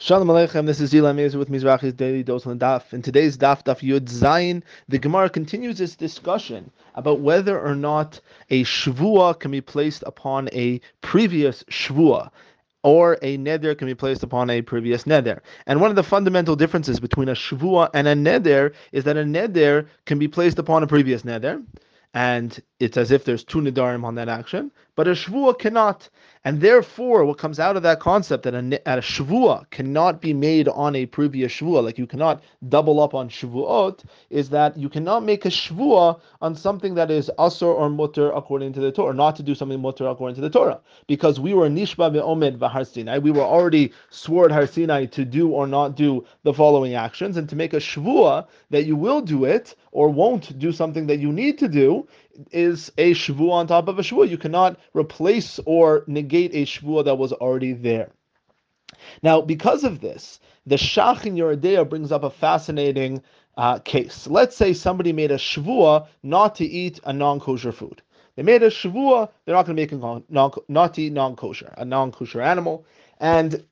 [0.00, 2.92] Shalom Aleichem, this is Zila Mezer with Mizrahi's Daily Dose on Daf.
[2.92, 8.20] In today's Daf, Daf Yud Zayin, the Gemara continues its discussion about whether or not
[8.48, 12.30] a Shvua can be placed upon a previous Shvua
[12.84, 15.40] or a neder can be placed upon a previous neder.
[15.66, 19.24] And one of the fundamental differences between a shvua and a neder is that a
[19.24, 21.64] neder can be placed upon a previous neder,
[22.14, 26.08] and it's as if there's two nedarim on that action, but a shvua cannot.
[26.44, 30.94] And therefore, what comes out of that concept that a, a cannot be made on
[30.94, 35.44] a previous shvua, like you cannot double up on shvuot, is that you cannot make
[35.44, 39.42] a shvua on something that is asur or mutter according to the Torah, not to
[39.42, 43.32] do something mutter according to the Torah, because we were nishba be'omed v'har Sinai, we
[43.32, 47.56] were already swore Har Sinai to do or not do the following actions, and to
[47.56, 51.58] make a shvua that you will do it or won't do something that you need
[51.58, 52.06] to do
[52.50, 54.28] is a shvua on top of a shvua.
[54.28, 58.10] You cannot replace or negate a shvua that was already there.
[59.22, 63.22] Now, because of this, the Shach in Yoreh De'ah brings up a fascinating
[63.56, 64.26] uh, case.
[64.26, 68.02] Let's say somebody made a shvuah not to eat a non-kosher food.
[68.36, 70.24] They made a shvuah; they're not going to make a non,
[70.68, 72.86] not to eat non-kosher, a non-kosher animal,
[73.18, 73.64] and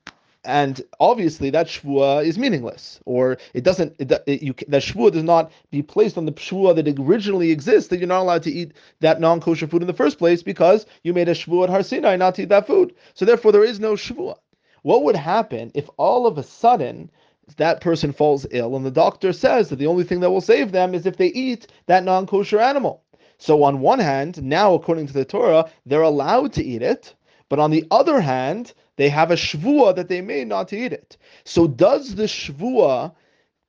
[0.47, 3.95] and obviously that shvua is meaningless, or it doesn't.
[3.99, 7.89] It, it, you, that shvua does not be placed on the shvua that originally exists.
[7.89, 11.13] That you're not allowed to eat that non-kosher food in the first place because you
[11.13, 12.95] made a shvua at Har Sinai not to eat that food.
[13.13, 14.37] So therefore, there is no shvua.
[14.83, 17.11] What would happen if all of a sudden
[17.57, 20.71] that person falls ill and the doctor says that the only thing that will save
[20.71, 23.03] them is if they eat that non-kosher animal?
[23.37, 27.13] So on one hand, now according to the Torah, they're allowed to eat it,
[27.49, 30.93] but on the other hand, they have a shvua that they made not to eat
[30.93, 31.17] it.
[31.43, 33.13] So does the shvua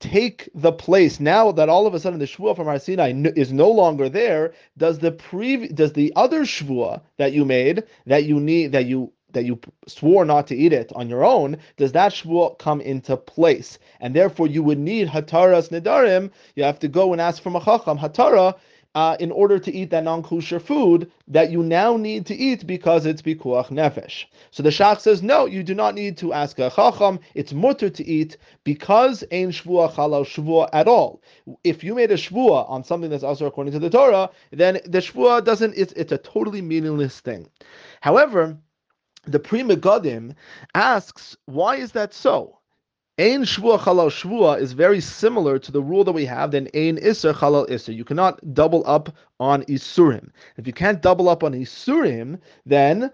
[0.00, 3.52] take the place now that all of a sudden the shvua from Har Sinai is
[3.52, 4.52] no longer there?
[4.76, 9.12] Does the pre does the other shvua that you made that you need that you
[9.32, 13.16] that you swore not to eat it on your own, does that shvua come into
[13.16, 13.78] place?
[14.00, 16.30] And therefore, you would need hataras nedarim.
[16.56, 18.54] You have to go and ask from a chacham hatara
[18.94, 23.06] uh, in order to eat that non-kosher food that you now need to eat because
[23.06, 24.24] it's pikuach nefesh.
[24.50, 27.20] So the Shach says, no, you do not need to ask a chacham.
[27.34, 31.22] It's mutter to eat because ein shvua chalal shvua at all.
[31.64, 34.98] If you made a shvua on something that's asur according to the Torah, then the
[34.98, 35.74] shvua doesn't.
[35.76, 37.48] It's it's a totally meaningless thing.
[38.00, 38.56] However,
[39.24, 40.34] the Pri Megadim
[40.74, 42.57] asks, why is that so?
[43.20, 46.98] Ein shvua chalal shvua is very similar to the rule that we have then ein
[46.98, 47.90] iser chalal iser.
[47.90, 50.30] You cannot double up on isurim.
[50.56, 53.10] If you can't double up on isurim, then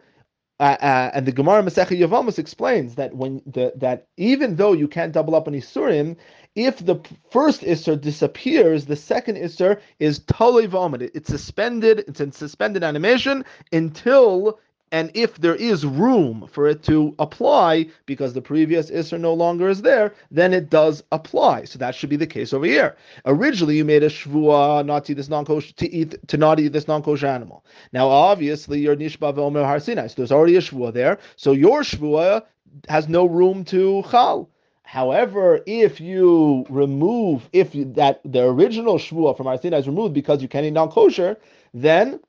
[0.61, 4.89] uh, uh, and the Gemara Masechet Yevamos explains that when the, that even though you
[4.89, 6.17] can't double up on isurim,
[6.55, 7.01] if the
[7.31, 11.11] first isser disappears, the second isser is totally vomit.
[11.15, 12.05] It's suspended.
[12.07, 14.61] It's in suspended animation until
[14.95, 19.69] and if there is room for it to apply because the previous Isser no longer
[19.69, 21.65] is there, then it does apply.
[21.65, 22.97] So that should be the case over here.
[23.27, 26.73] Originally, you made a shvua not to eat this non-kosher to eat to not eat
[26.73, 27.65] this non-kosher animal.
[27.93, 31.19] Now, obviously, you're nishba ve'omer har Sinai, so there's already a shvua there.
[31.35, 32.45] So your shvua
[32.89, 34.49] has no room to chal.
[34.85, 40.41] However, if you remove, if that the original shvua from Har Sinai is removed because
[40.41, 41.37] you can't eat non-kosher,
[41.73, 42.21] then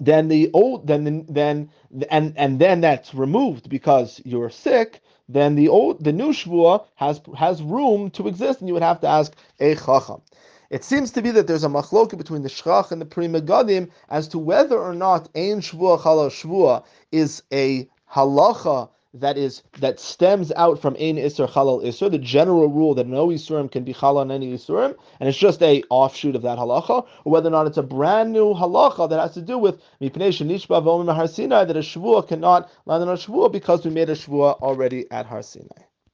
[0.00, 1.70] then the old then the, then
[2.10, 7.20] and and then that's removed because you're sick then the old the new shvua has
[7.36, 10.20] has room to exist and you would have to ask a chacham.
[10.70, 13.88] It seems to be that there's a machloka between the Shach and the Pri Megadim
[14.10, 19.98] as to whether or not ein shvua chala shvua is a halacha that is that
[19.98, 23.94] stems out from ein isur halal isur, the general rule that no isurim can be
[23.94, 27.52] halal on any isurim, and it's just a offshoot of that halacha, or whether or
[27.52, 31.26] not it's a brand new halacha that has to do with mipnei shenishba v'omim har
[31.26, 35.10] Sinai that a shvua cannot land on a shvua because we made a shvua already
[35.10, 35.87] at Har Sinai.